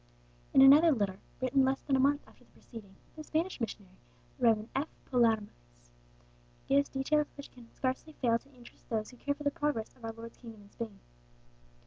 In 0.55 0.63
another 0.63 0.91
letter, 0.91 1.19
written 1.39 1.63
less 1.63 1.79
than 1.81 1.95
a 1.95 1.99
month 1.99 2.23
after 2.27 2.43
the 2.43 2.49
preceding, 2.53 2.95
a 3.19 3.23
Spanish 3.23 3.61
missionary, 3.61 3.93
the 4.39 4.45
Rev. 4.47 4.67
F. 4.75 4.87
Palomares, 5.05 5.91
gives 6.67 6.89
details 6.89 7.27
which 7.37 7.51
can 7.51 7.69
scarcely 7.75 8.13
fail 8.13 8.39
to 8.39 8.51
interest 8.51 8.89
those 8.89 9.11
who 9.11 9.17
care 9.17 9.35
for 9.35 9.43
the 9.43 9.51
progress 9.51 9.95
of 9.95 10.03
our 10.03 10.13
Lord's 10.13 10.37
kingdom 10.37 10.63
in 10.63 10.71
Spain. 10.71 10.99